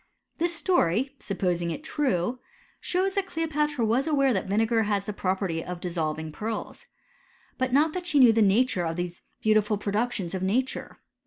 t 0.39 0.45
This 0.45 0.59
stonr, 0.59 1.11
supposing 1.21 1.69
it 1.69 1.83
true, 1.83 2.39
shows 2.79 3.13
that 3.13 3.27
Cleopatra 3.27 3.85
was 3.85 4.07
aware 4.07 4.33
that 4.33 4.47
vinegar 4.47 4.81
has 4.81 5.05
the 5.05 5.13
prv^perty 5.13 5.63
of 5.63 5.79
dissolving 5.79 6.31
pearls. 6.31 6.87
But 7.59 7.71
not 7.71 7.93
that 7.93 8.07
she 8.07 8.17
knew 8.17 8.33
the 8.33 8.41
nature 8.41 8.83
of 8.87 8.95
these 8.95 9.21
beautiful 9.43 9.77
productions 9.77 10.33
of 10.33 10.41
nature. 10.41 10.97